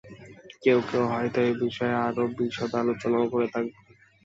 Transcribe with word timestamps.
কেউ 0.63 0.79
কেউ 0.89 1.03
হয়তো 1.11 1.39
এ-বিষয়ে 1.43 1.95
আরও 2.05 2.23
বিশদ 2.37 2.71
আলোচনাও 2.81 3.25
করে 3.33 3.47
থাকবেন। 3.47 3.83